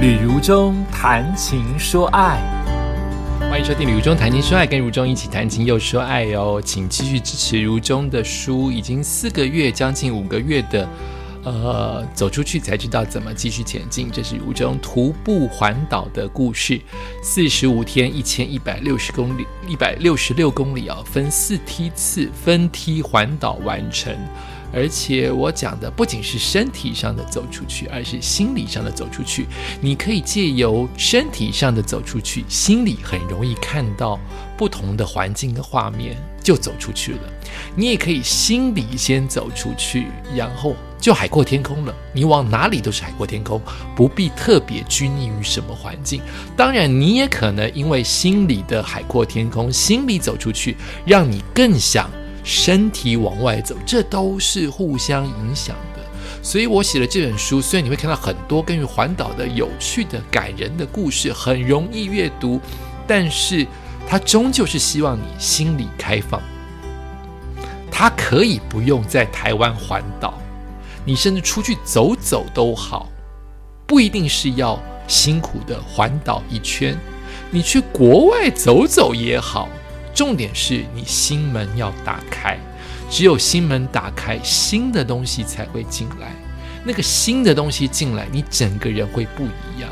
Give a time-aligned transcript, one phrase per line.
[0.00, 2.40] 旅如中谈情说爱，
[3.38, 6.58] 欢迎收听《旅如中谈情说爱》，跟如中一起谈情又说爱哦。
[6.64, 10.88] 请继续支持如中的书，已经四个月，将近五个月的，
[11.44, 14.10] 呃，走出去才知道怎么继续前进。
[14.10, 16.80] 这是如中徒步环岛的故事，
[17.22, 24.16] 四十五天，一千一百六十公里，一百六十六公里啊，分四梯次分梯环岛完成。
[24.72, 29.46] 而且我讲的不仅是身体上的走出去，而是心理上的走出去。
[29.80, 34.18] 你可以借由身体上的走出去，心里很容易看到
[34.56, 37.20] 不同的环境跟画面，就走出去了。
[37.74, 40.06] 你也可以心里先走出去，
[40.36, 41.94] 然后就海阔天空了。
[42.12, 43.60] 你往哪里都是海阔天空，
[43.96, 46.22] 不必特别拘泥于什么环境。
[46.56, 52.08] 当然，你也可能因为心里的海阔天空，心里走出去，让你更想。
[52.50, 56.02] 身体往外走，这都是互相影响的。
[56.42, 62.60] 所以我写了这本书，虽然你会看到很多关于环岛的有趣的、感人的故事，很容易阅读，
[63.06, 63.64] 但是
[64.04, 66.42] 它终究是希望你心里开放。
[67.88, 70.34] 它可以不用在台湾环岛，
[71.04, 73.08] 你甚至出去走走都好，
[73.86, 74.76] 不一定是要
[75.06, 76.98] 辛苦的环岛一圈，
[77.52, 79.68] 你去国外走走也好。
[80.14, 82.58] 重点是你心门要打开，
[83.08, 86.32] 只有心门打开，新的东西才会进来。
[86.84, 89.90] 那个新的东西进来，你整个人会不一样。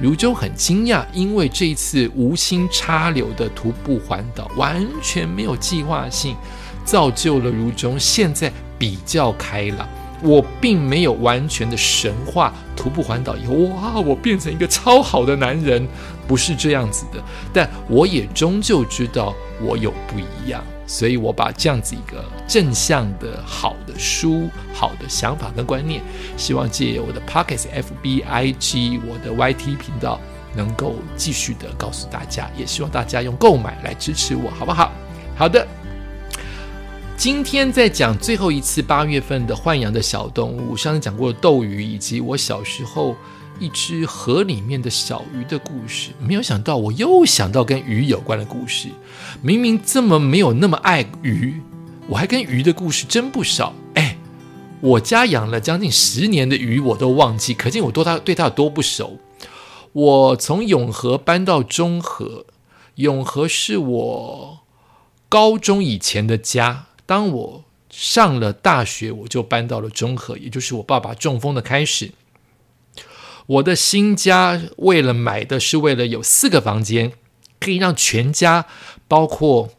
[0.00, 6.34] 如中很惊讶，因为这一次无心插柳的徒步环岛，完全没有计划性，
[6.84, 9.86] 造就了如中现在比较开朗。
[10.22, 15.86] 我并没有完全的神话徒步环岛以后，哇，我变成一个超好的男人，
[16.26, 17.22] 不是这样子的。
[17.52, 26.00] 但我也终究知道我有不一样，所以我把这样子一个正向的好的书、好的想法跟观念，
[26.38, 30.18] 希望借我的 Pockets、FBIG、我的 YT 频道，
[30.56, 34.90] 能够继续的告诉大家，也希望大家用购买来支持我，好不好？
[35.36, 35.68] 好的。
[37.20, 43.14] 今天在讲最后一次八月份的豢养的小动物，上次讲过斗鱼，以及我小时候
[43.58, 46.12] 一只河里面的小鱼的故事。
[46.18, 48.88] 没有想到，我又想到跟鱼有关的故事。
[49.42, 51.60] 明明这么没有那么爱鱼，
[52.08, 53.74] 我还跟鱼的故事真不少。
[53.92, 54.16] 哎，
[54.80, 59.18] 我家养了将近十年的鱼，我都忘记，可见我多它对它有多不熟。
[59.92, 62.46] 我从永和搬到中和，
[62.94, 64.60] 永和是我
[65.28, 66.86] 高中以前的家。
[67.10, 72.12] 当我上了大学，我就搬到了中和，也就是我爸爸中风的开始。
[73.48, 77.10] 我的新家为了买的是为了有四个房间，
[77.58, 78.66] 可以让全家，
[79.08, 79.70] 包括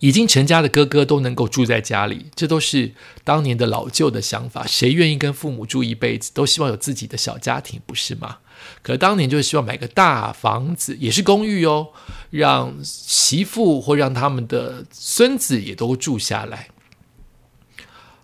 [0.00, 2.26] 已经成家的哥哥都能够住在家里。
[2.34, 2.92] 这都是
[3.24, 4.66] 当年的老旧的想法。
[4.66, 6.30] 谁愿意跟父母住一辈子？
[6.32, 8.38] 都希望有自己的小家庭，不是吗？
[8.82, 11.88] 可当年就是希望买个大房子，也是公寓哦，
[12.30, 16.68] 让媳妇或让他们的孙子也都住下来。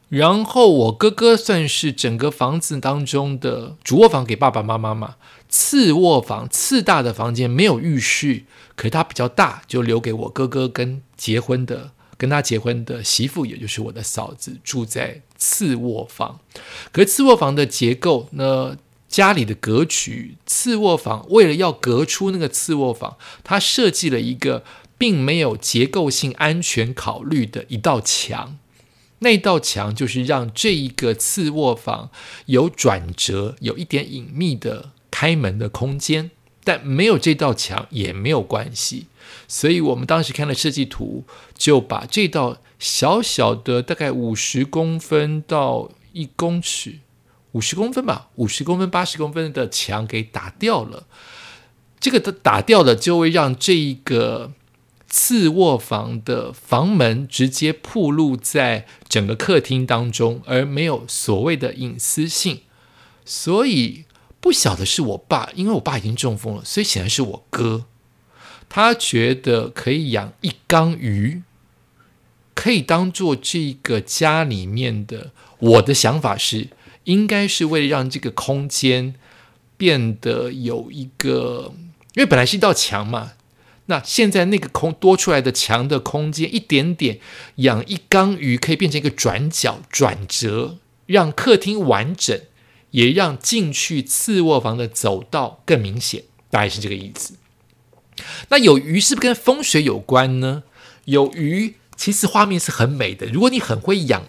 [0.09, 5.17] 然后我哥哥算是整个房子当中的主卧房给爸爸妈妈嘛，
[5.57, 8.43] 次卧房次大的房间没有浴室，
[8.75, 16.41] 可是它比较大，就留给我哥哥跟结婚的跟他结婚的媳妇，也就是我的嫂子住在次卧房。
[16.91, 18.77] 可是次卧房的结构呢？
[19.07, 24.65] 家里的格局，次卧房为了要隔出那个次卧房，他设计了一个
[24.99, 28.59] 并没有结构性安全考虑的一道墙。
[29.21, 32.11] 那道墙就是让这一个次卧房
[32.47, 36.31] 有转折，有一点隐秘的开门的空间。
[36.67, 39.07] 但没有这道墙也没有关系。
[39.47, 41.25] 所以我们当时看了设计图，
[41.57, 47.01] 就把这道小小的大概五十公分到一公尺。
[47.53, 51.07] 五十公分吧，五十公分、八十公分的墙给打掉了。
[52.01, 54.53] 这个的打掉了，就会让这一个
[55.07, 62.63] 次卧房的房门直接铺露在整个客厅当中，而没有所谓的隐私性。
[63.25, 64.05] 所以
[64.45, 67.87] 不晓得是我爸，因为我爸已经中风了，所以显然是我哥。
[68.69, 71.41] 他觉得可以养一缸鱼，
[72.53, 75.31] 可以当做这个家里面的。
[75.59, 76.69] 我的想法是。
[77.05, 79.15] 应该是为了让这个空间
[79.77, 81.75] 变得有一个，
[82.15, 83.33] 因为本来是一道墙嘛，
[83.87, 87.21] 那现在那个空多出来的墙的空间一点点，
[87.57, 92.41] 养一缸鱼可以变成一个转角转折，让客厅完整，
[92.95, 97.35] 也让进去次卧房的走道更明显，大概是这个意思。
[98.51, 100.63] 那有鱼是不是跟风水有关呢？
[101.07, 104.29] 有鱼其实画面是很美的，如果你很会养。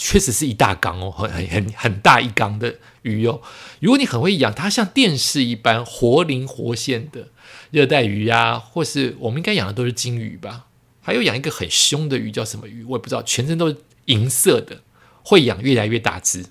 [0.00, 3.42] 确实是一大缸哦，很很很大一缸的鱼哦，
[3.80, 7.30] 如果你很会养，它像电视一般活灵活现的
[7.72, 10.66] 热带鱼啊，或是我们应该养的都是金鱼吧？
[11.00, 12.84] 还有养一个很凶的鱼叫什么鱼？
[12.84, 14.82] 我也不知道，全身都是银色的，
[15.24, 16.46] 会养越来越大只。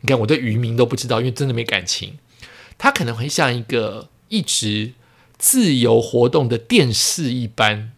[0.00, 2.18] 你看我对渔民都不知道，因为真的没感情。
[2.76, 4.92] 它可能会像一个一直
[5.36, 7.90] 自由活动的电视一般，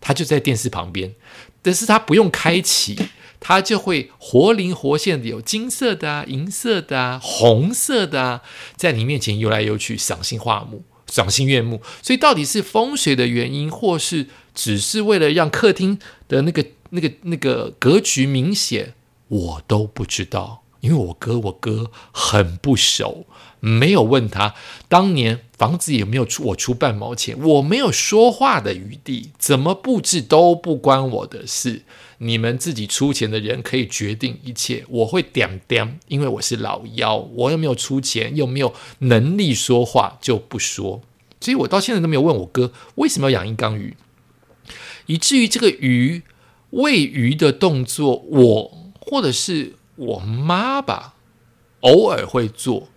[0.00, 1.14] 它就在电视旁边，
[1.62, 2.98] 但是它不用开启。
[3.46, 8.42] 它就会活灵活现的，有金色的啊、银色的啊、红色的啊，
[8.74, 11.82] 在你面前游来游去，赏心画目，赏心悦目。
[12.00, 18.94] 所以到底是风水的原因，或是只是为了让客厅的那个、那个、那个格局明显，
[19.28, 20.63] 我都不知道。
[20.84, 23.24] 因为我哥我哥很不熟，
[23.58, 24.54] 没有问他。
[24.86, 31.84] 当年房子也没有出我出半毛钱，我没有说话的余地，怎么布置都不关我的事。
[32.18, 41.00] 你们自己出钱的人可以决定一切，我会点点，因为我是老妖，我又没有出钱，又没有能力说话，就不说。
[41.40, 43.96] 所以我到现在都没有问我哥为什么要养一缸鱼，
[45.06, 46.22] 以至于这个鱼
[46.72, 49.76] 喂鱼的动作，我或者是。
[49.96, 51.14] 我妈吧，
[51.80, 52.88] 偶尔会做，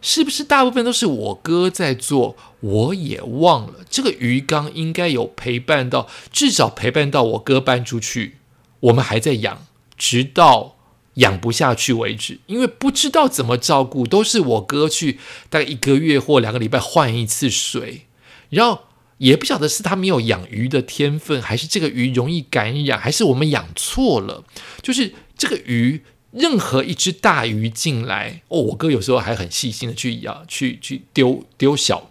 [0.00, 2.36] 是不是大部分都是我哥在做？
[2.60, 3.80] 我也忘了。
[3.90, 8.36] 这个鱼缸应该有陪伴到，至少陪伴到我哥搬出去，
[8.80, 9.66] 我们还在养，
[9.98, 10.76] 直到
[11.14, 12.38] 养不下去为止。
[12.46, 15.18] 因为不知道怎么照顾，都是我哥去，
[15.50, 18.06] 大概一个月或两个礼拜换一次水，
[18.48, 18.84] 然后
[19.18, 24.44] 也不晓得是他没有养鱼的天分，还是这个鱼容易感染，还是我们养错了，
[24.80, 26.02] 就是这个鱼。
[26.34, 32.10] 任何一只大鱼进来，哦，我哥有时候还很细心的去咬，去去丢丢小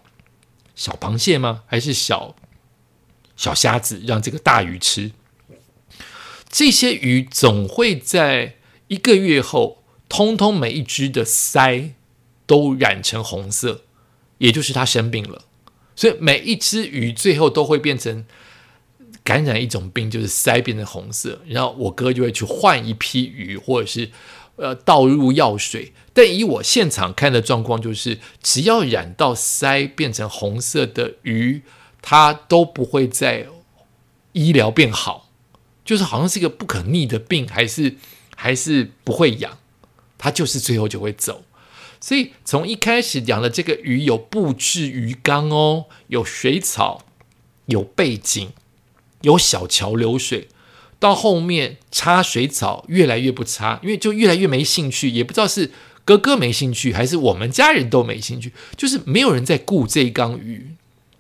[0.76, 1.64] 小螃蟹吗？
[1.68, 2.34] 还是小
[3.36, 5.12] 小虾子让这个大鱼吃？
[6.50, 8.56] 这些鱼总会在
[8.88, 11.92] 一个月后，通通每一只的鳃
[12.46, 13.84] 都染成红色，
[14.38, 15.46] 也就是它生病了。
[15.96, 18.26] 所以每一只鱼最后都会变成。
[19.24, 24.12] 感染一种病就是鳃变成红色，然后我哥就会去换一批鱼，或者是
[24.58, 25.94] 呃倒入药水。
[26.14, 31.62] 但以我现场看的状况，就是只要染到鳃变成红色的鱼，
[32.02, 33.48] 它都不会在
[34.34, 35.30] 医疗变好，
[35.86, 37.96] 就是好像是一个不可逆的病，还是
[38.36, 39.58] 还是不会养，
[40.18, 41.46] 它就是最后就会走。
[42.02, 47.06] 所以从一开始养的这个鱼有布置鱼缸哦，有水草，
[47.68, 48.52] 有背景。
[49.24, 50.48] 有小桥流水，
[51.00, 55.72] 到后面插水草越来越不插，因为就越来越没兴趣，也不知道是
[56.06, 60.72] 哥哥没兴趣，还是我们家人都没兴趣，就是没有人在顾这一缸鱼，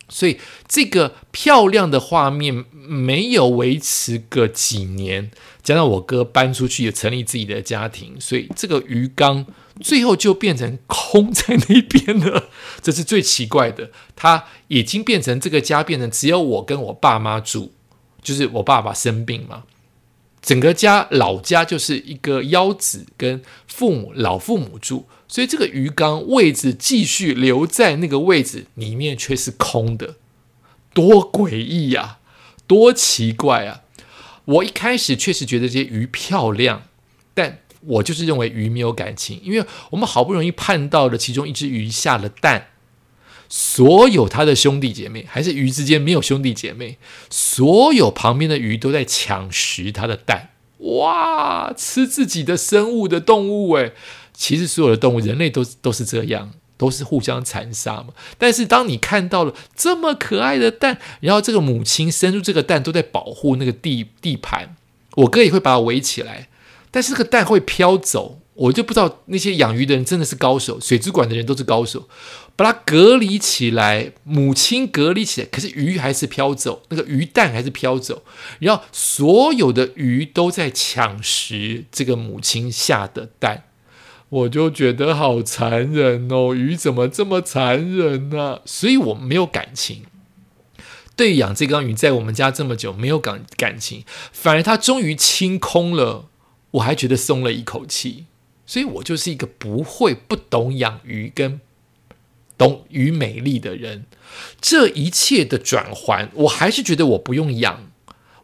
[0.09, 9.45] 所以这个漂亮的画面没有维持个几年，加上我哥搬出去也成立自己的家庭，所以这个鱼缸
[9.81, 12.49] 最后就变成空在那边了，
[12.81, 17.71] 这是最奇怪的，它已经变成这个家变成只有我跟我爸妈住。
[18.23, 19.63] 就是我爸爸生病嘛，
[20.41, 30.15] 整个家老家就是一个幺子跟父母老父母住，所以这个鱼缸位置继续留在那个位置里面，却是空的，
[30.93, 32.19] 多诡异呀，
[32.65, 33.81] 多奇怪啊！
[34.45, 36.83] 我一开始确实觉得这些鱼漂亮，
[37.33, 42.67] 但我就是认为鱼没有感情，因为我们好不容易盼到了其中一只鱼下了蛋。
[43.55, 46.97] 所有他的兄弟姐妹，还是鱼之间没有兄弟姐妹，
[47.29, 50.49] 所有旁边的鱼都在抢食它的蛋。
[50.79, 53.93] 哇，吃自己的生物的动物，诶，
[54.33, 58.07] 其实所有的动物，人类都都是这样，都是互相残杀嘛。
[58.39, 64.75] 但是当你看到了这么可爱的蛋，然后这个母亲生出这个蛋都在保护那个地地盘，
[65.17, 66.49] 我哥也会把它围起来，
[66.89, 68.39] 但是这个蛋会飘走。
[68.55, 72.07] 我就不知道那些养鱼的人真的是高手，水族馆的人都是高手，
[72.55, 78.23] 把它隔离起来，母亲隔离起来，可是鱼还是飘走，那个鱼蛋还是飘走，
[78.59, 83.63] 然后所有的鱼都在抢食这个母亲下的蛋，
[84.29, 88.61] 我就觉得好残忍哦，鱼怎么这么残忍呢？
[88.65, 90.03] 所以我没有感情，
[91.15, 96.25] 对养这缸鱼在我们家这么久没有感感情，反而它终于清空了，
[96.71, 98.25] 我还觉得松了一口气。
[98.65, 101.59] 所以我就是一个不会、不懂养鱼跟
[102.57, 104.05] 懂鱼美丽的人。
[104.61, 107.91] 这一切的转换，我还是觉得我不用养，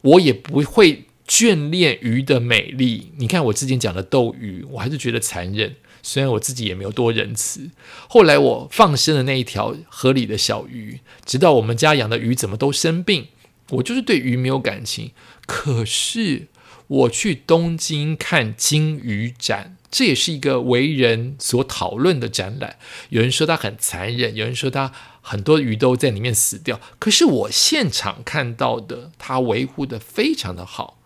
[0.02, 3.12] 我也不会眷恋鱼的美丽。
[3.18, 5.76] 你看我之前讲的斗鱼，我还是觉得残忍。
[6.02, 7.72] 虽然我自己也没有多仁慈。
[8.08, 13.28] 后来我放生的那一条河里的小鱼，直到我们家养的鱼怎么都生病，
[13.72, 15.12] 我就是对鱼没有感情。
[15.46, 16.48] 可是
[16.88, 19.78] 我去东京看金鱼展。
[19.92, 22.78] 这也是一个为人所讨论的展览。
[23.10, 24.92] 有人说它很残忍，有人说它
[25.22, 26.80] 很多鱼都在里面死掉。
[27.00, 30.98] 可是我现场看到的，它维护的非常的好。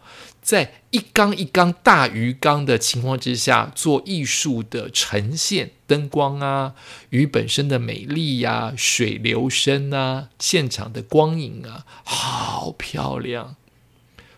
[0.41, 6.73] 在一缸一缸大鱼缸的情况之下，做艺术的呈现，灯光啊，
[7.11, 13.55] 鱼本身的美丽呀，水流声啊，现场的光影啊，好漂亮。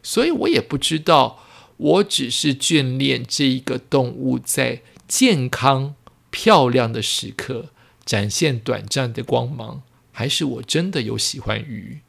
[0.04, 1.44] 所以我也不知道，
[1.78, 5.96] 我只是眷恋这一个动物在健康
[6.30, 7.70] 漂亮的时刻
[8.06, 12.02] 展现短暂的光芒，还是我真的有喜欢鱼。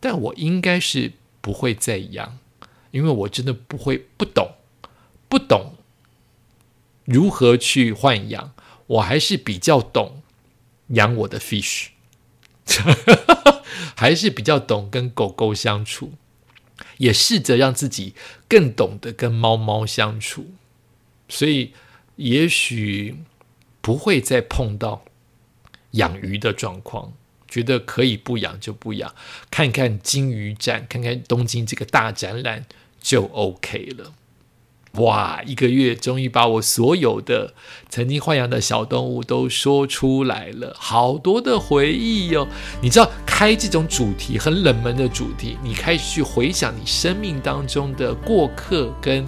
[0.00, 2.38] 但我应该是不会再养。
[2.90, 4.52] 因为我真的不会不懂，
[5.26, 5.76] 不懂
[7.06, 8.52] 如何去换养，
[8.86, 10.22] 我还是比较懂
[10.88, 11.86] 养我的 fish，
[13.96, 16.12] 还是比较懂跟狗狗相处，
[17.02, 18.14] 也试着让自己
[18.48, 20.52] 更懂得跟猫猫相处，
[21.28, 21.72] 所以
[22.14, 23.16] 也许
[23.80, 25.04] 不会再碰到
[25.92, 27.12] 养鱼的状况。
[27.48, 29.14] 觉得可以不养就不养，
[29.50, 32.64] 看看金鱼展，看看东京这个大展览
[32.98, 34.14] 就 OK 了。
[34.92, 37.54] 哇，一个月终于把我所有的
[37.90, 42.48] 曾经豢养的小动物都说出来了，好多的回忆哟。
[42.82, 43.10] 你知道，
[43.42, 49.26] 开这种主题很冷门的主题，你开始去回想你生命当中的过客跟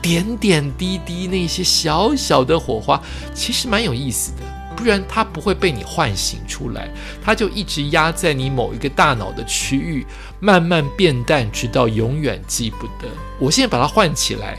[0.00, 3.02] 点点滴滴那些小小的火花，
[3.34, 4.42] 其实蛮有意思的。
[4.76, 6.88] 不然它不会被你唤醒出来，
[7.20, 10.06] 它就一直压在你某一个大脑的区域，
[10.38, 13.08] 慢慢变淡，直到永远记不得。
[13.40, 14.56] 我现在把它唤起来，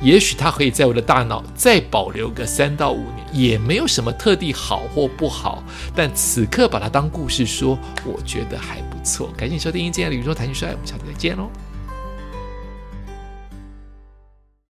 [0.00, 5.62] 也许它可以在我的大脑再保留个三到五年，也没有什么特地好或不好。
[5.94, 9.30] 但此刻把它当故事说，我觉得还不错。
[9.36, 11.50] 感谢收听今天的宇宙谈情说爱，我们下次再见喽。